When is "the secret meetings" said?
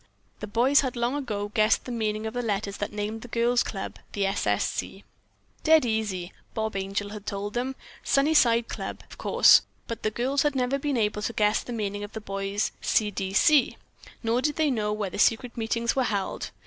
15.11-15.95